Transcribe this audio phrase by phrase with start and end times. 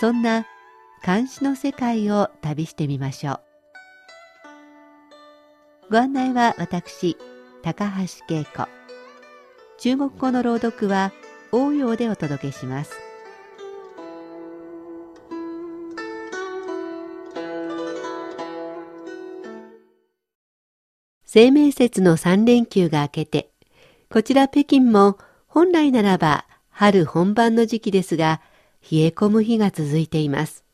[0.00, 0.46] そんな
[1.04, 3.40] 監視の世界を旅してみましょう。
[5.90, 7.18] ご案内は私、
[7.62, 8.66] 高橋恵子。
[9.76, 11.12] 中国語の朗読は
[11.52, 12.92] 応用でお届けします。
[21.26, 23.50] 生命節の3連休が明けて、
[24.10, 28.40] こちら北京も本来ならば春本番の時期ですが、
[28.82, 30.64] 冷え込む日が続いています。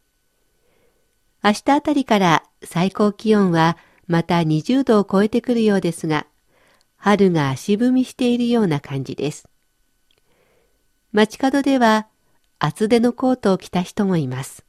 [1.43, 3.77] 明日あたりから最高気温は
[4.07, 6.27] また20度を超えてくるようですが、
[6.97, 9.49] 春が足踏みしているような感じです。
[11.13, 12.09] 街角では
[12.59, 14.65] 厚手のコートを着た人もいます。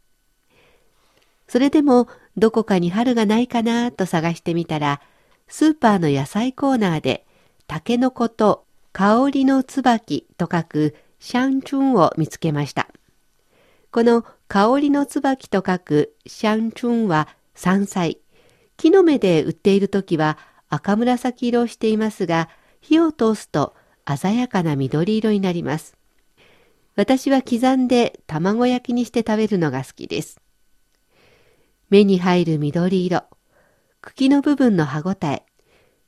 [1.48, 5.02] それでもどこかに春がないかなと探してみたら、
[5.48, 7.26] スーパーの野菜コーナーで、
[7.68, 12.88] タケノコと香りの椿と書くシャンチュンを見つけました。
[13.92, 18.20] この香りの椿と書くシャンチュンは山菜。
[18.76, 20.38] 木の芽で売っている時は
[20.70, 22.50] 赤紫色をしていますが、
[22.82, 23.74] 火を通すと
[24.06, 25.98] 鮮やかな緑色になります。
[26.96, 30.40] 私は刻んで卵焼きにして食べるのが好きです。
[31.90, 33.24] 目に入る緑色、
[34.02, 35.46] 茎の部分の歯ごたえ、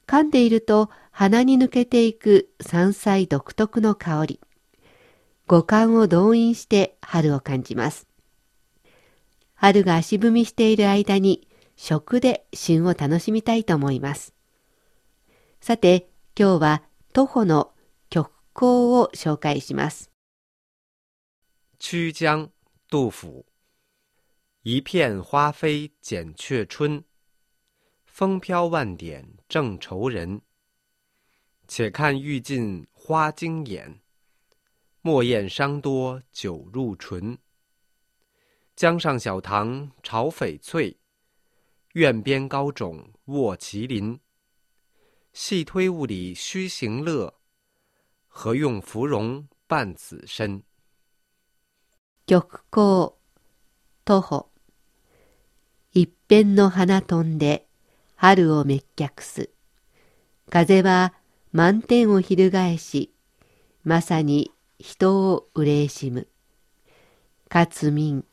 [0.08, 4.40] 噛んでいると鼻に抜けていく山菜独特の香り。
[5.52, 8.08] 五感を動員して春を感じます。
[9.56, 14.36] 春が足踏みしている間に食で旬を楽しみたいと思います。
[15.60, 16.08] さて、
[16.38, 16.84] 今日は
[17.14, 17.72] 徒歩の
[18.12, 20.12] 曲行を紹介します。
[21.80, 22.52] 曲江
[22.88, 23.44] 杜甫
[24.62, 27.02] 一片花飞剪却春，
[28.06, 30.42] 风飘万点正愁人。
[31.68, 34.00] 且看欲尽花惊眼。
[35.10, 37.40] 莫厌伤多酒入唇。
[38.76, 41.00] 江上小堂朝翡翠，
[41.94, 44.20] 院边高冢卧麒麟。
[45.34, 47.34] 细推物理须行乐，
[48.28, 50.62] 何用芙蓉伴此身？
[52.28, 52.40] 玉
[52.70, 53.14] 光
[54.06, 54.52] 徒歩
[55.90, 57.68] 一辺の花飛んで
[58.16, 59.50] 春を滅却す。
[60.52, 61.16] 風は
[61.52, 63.16] 満天を翻し、
[63.82, 66.28] まさに人を憂しむ。
[67.50, 68.24] かつ民、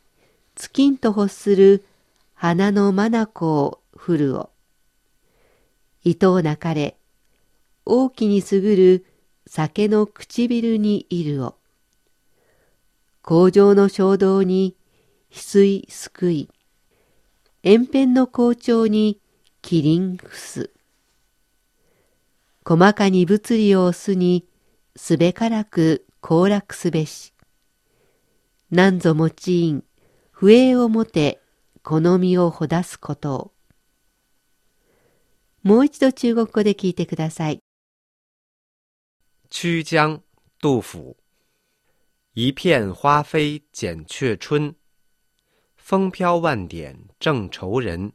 [0.55, 1.85] つきんと欲する
[2.35, 4.51] 花の眼を降るを。
[6.05, 6.97] 糸をなかれ、
[7.85, 9.07] 大きにすぐる
[9.49, 11.57] 酒の唇にいるを。
[13.23, 14.77] 工場の衝動に
[15.33, 16.49] 翡翠すくい、
[17.65, 19.21] 延辺の校長に
[19.63, 20.71] 麒麟伏す。
[22.65, 24.47] 細かに物理を押すに、
[24.97, 27.33] すべからく行楽すべし。
[28.71, 29.85] なんぞ持ちいん、
[30.33, 31.41] 笛をもて、
[31.83, 33.53] 好みをほだすことを。
[35.63, 37.61] もう一度中国語で聞いてください。
[39.51, 40.21] 曲江
[40.61, 41.17] 杜甫
[42.35, 44.75] 一片花飞剪却春，
[45.77, 48.13] 风飘万点正愁人。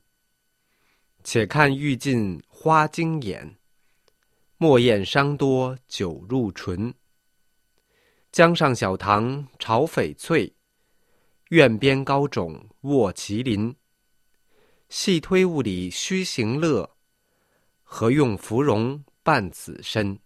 [1.24, 3.56] 且看欲尽花惊眼，
[4.64, 6.94] 莫厌伤多酒入唇。
[8.32, 10.54] 江上小堂朝翡翠，
[11.50, 13.76] 院边高冢卧麒麟。
[14.88, 16.92] 细推物理须行乐，
[17.84, 20.20] 何用芙蓉伴此身？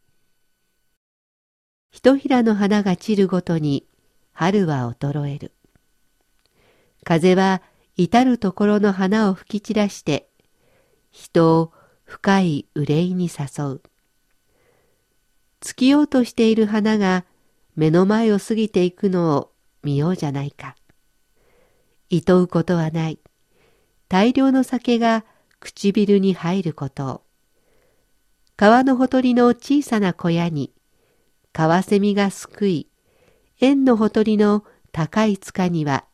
[1.90, 3.88] ひとひらの花が散るごとに
[4.34, 5.54] 春は衰える。
[7.06, 7.62] 風は
[7.96, 10.28] 至るところの花を吹き散らして
[11.10, 11.72] 人を
[12.04, 13.82] 深い憂いに誘う。
[15.66, 17.26] 尽きようとしている花が
[17.76, 19.52] 目の前を過ぎていくのを
[19.82, 20.76] 見ようじゃないか。
[22.12, 23.18] 厭うことはない。
[24.08, 25.26] 大量の酒が
[25.60, 27.22] 唇に入ることを。
[28.56, 30.72] 川のほとりの小さな小屋に、
[31.52, 32.88] カワセミがすくい、
[33.60, 36.06] 縁のほとりの高い塚には、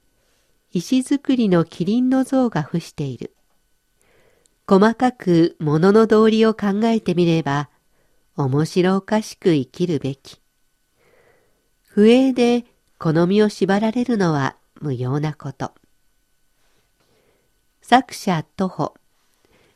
[0.71, 3.35] 石造りの麒麟の像が伏している。
[4.65, 7.69] 細かく物の道理を考えてみれば、
[8.35, 10.41] 面白おかしく生きるべき。
[11.87, 12.65] 不栄で
[12.97, 15.73] 好みを縛られるのは無用なこと。
[17.81, 18.93] 作者徒歩。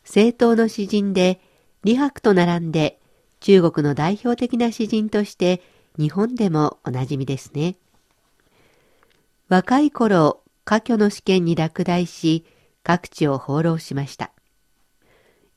[0.04, 1.42] 政党の詩人で、
[1.84, 3.00] 李白と並んで
[3.42, 5.62] 中国の代表的な詩人として
[5.98, 7.76] 日本でもおなじみですね。
[9.50, 12.46] 若い頃、科挙の試験に落第し、
[12.84, 14.32] 各地を放浪しました。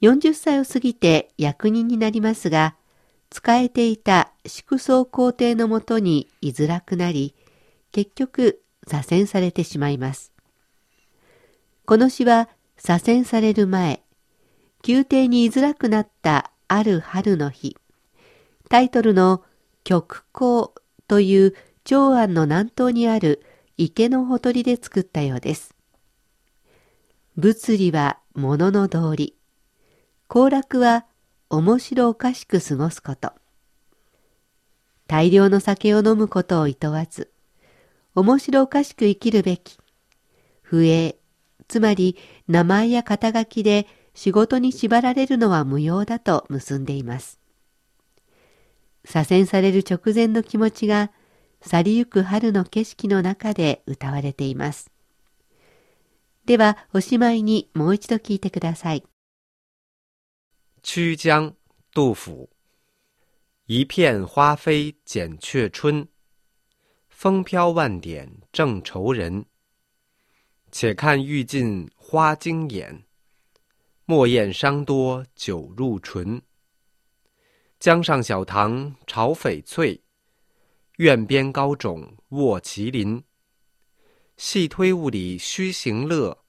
[0.01, 2.75] 40歳を過ぎて役人になりますが、
[3.31, 7.35] 使えていた祝宗皇帝のもとに居づらくなり、
[7.93, 10.33] 結局左遷されてしまいます。
[11.85, 14.03] この詩は左遷される前、
[14.87, 17.77] 宮廷に居づらくなったある春の日、
[18.69, 19.43] タイトルの
[19.85, 20.69] 極光
[21.07, 21.55] という
[21.85, 23.43] 長安の南東にある
[23.77, 25.75] 池のほとりで作ったようです。
[27.37, 29.35] 物理は物の道理。
[30.27, 31.07] 行楽は
[31.51, 33.33] 面白おかしく過ごすこと。
[35.07, 37.31] 大量の酒を飲むことを厭わず、
[38.15, 39.79] 面白おかしく生きるべき。
[40.61, 41.17] 不営、
[41.67, 42.19] つまり
[42.49, 47.41] 名前や肩書きで仕事に縛られるのは無用だと結んでいます。
[49.07, 51.11] 左遷される直前の気持ちが
[51.63, 54.91] 去りゆく春の景色の中で歌われています。
[56.45, 59.05] ではおしまいにもう一度聞いてください。
[60.83, 61.55] 曲江
[61.93, 62.51] 杜甫
[63.67, 66.09] 一片花飞剪却春，
[67.09, 69.45] 风飘万点正愁人。
[70.71, 73.05] 且看欲尽花惊眼。
[74.05, 76.41] 莫厌伤多酒入唇。
[77.79, 80.03] 江上小堂朝翡翠，
[80.97, 83.23] 院边高冢卧麒麟。
[84.39, 86.45] 细推物里须行乐，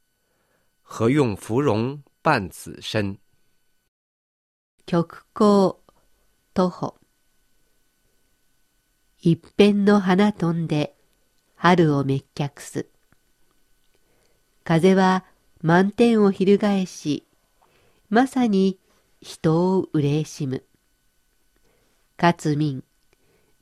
[0.82, 3.18] 何用芙蓉伴此身？
[4.92, 5.80] 曲高
[6.56, 6.96] 徒歩。
[9.20, 10.96] 一片の花飛んで
[11.54, 12.88] 春を滅却す。
[14.64, 15.26] 風は
[15.62, 17.24] 満天を翻し、
[18.10, 18.80] まさに
[19.22, 20.64] 人を憂しむ。
[22.18, 22.84] かつみん、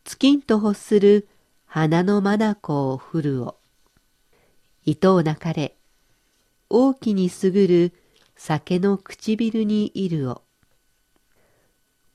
[0.05, 1.27] 月んと欲する
[1.65, 3.57] 花の眼を降るを。
[4.85, 5.75] 糸をなかれ、
[6.69, 7.93] 大きにすぐる
[8.37, 10.46] 酒の唇にいるを。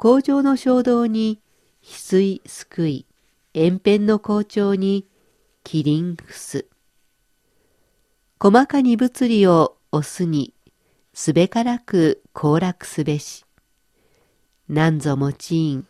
[0.02, 1.40] 工場の衝動に
[1.80, 3.06] 翡翠すくい、
[3.54, 5.06] 円辺の校長に
[5.62, 6.66] 麒麟伏す。
[8.40, 10.54] 細かに物理を押すに
[11.14, 13.44] すべからく行楽すべし。
[14.68, 15.86] なんぞもちいん、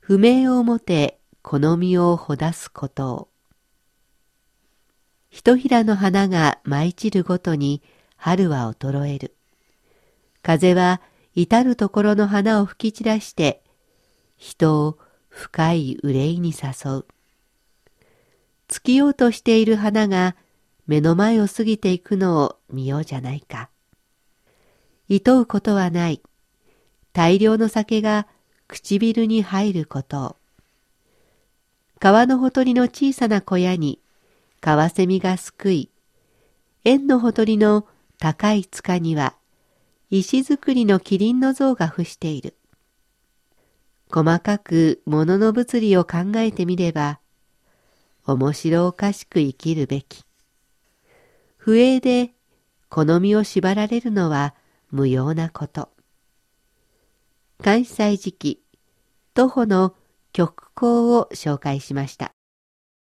[0.00, 3.28] 不明をもて好みをほだすことを。
[5.28, 7.82] ひとひらの花が舞い散るごとに
[8.16, 9.36] 春は衰える。
[10.40, 11.02] 風は
[11.34, 13.62] 至るところの花を吹き散らして、
[14.36, 14.98] 人を
[15.28, 17.06] 深い憂いに誘う。
[18.68, 20.36] 尽きようとしている花が
[20.86, 23.70] 目の前を過ぎていくのを見ようじゃないか。
[25.08, 26.22] 厭うことはない。
[27.12, 28.26] 大量の酒が
[28.66, 30.36] 唇に入ることを。
[31.98, 34.00] 川のほとりの小さな小屋に、
[34.60, 35.90] カワセミがすくい、
[36.84, 37.86] 縁のほとりの
[38.18, 39.36] 高い塚には、
[40.14, 42.58] 石造りの麒麟の像が伏している。
[44.12, 47.18] 細かく物の物理を考えてみれば、
[48.26, 50.26] 面白おかしく生きるべき。
[51.56, 52.34] 不栄で
[52.90, 54.54] 好みを縛られるのは
[54.90, 55.88] 無用なこと。
[57.62, 58.62] 関西時期、
[59.32, 59.94] 徒歩の
[60.34, 62.34] 極光を紹介しました。